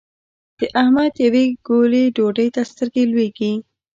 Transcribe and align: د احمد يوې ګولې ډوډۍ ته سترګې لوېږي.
د 0.57 0.59
احمد 0.81 1.13
يوې 1.25 1.45
ګولې 1.67 2.03
ډوډۍ 2.15 2.47
ته 2.55 2.61
سترګې 2.71 3.03
لوېږي. 3.11 3.51